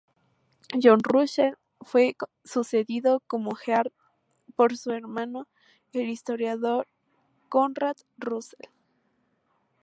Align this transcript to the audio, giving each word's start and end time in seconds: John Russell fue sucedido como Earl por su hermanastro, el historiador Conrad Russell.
John 0.81 1.01
Russell 1.03 1.53
fue 1.81 2.15
sucedido 2.43 3.21
como 3.27 3.55
Earl 3.67 3.93
por 4.55 4.75
su 4.75 4.89
hermanastro, 4.93 5.47
el 5.93 6.09
historiador 6.09 6.87
Conrad 7.49 7.97
Russell. 8.17 8.67